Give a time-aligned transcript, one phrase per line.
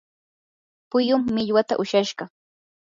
[0.95, 2.25] puyum millwata ushashqa.